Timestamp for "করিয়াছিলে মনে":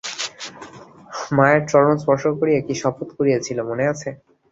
3.17-3.83